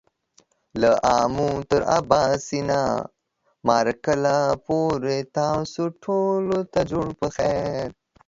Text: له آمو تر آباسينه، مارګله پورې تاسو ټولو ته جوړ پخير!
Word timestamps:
له 0.81 0.91
آمو 1.19 1.49
تر 1.69 1.81
آباسينه، 1.97 2.81
مارګله 3.67 4.39
پورې 4.65 5.17
تاسو 5.37 5.81
ټولو 6.05 6.57
ته 6.73 6.81
جوړ 6.91 7.07
پخير! 7.19 7.87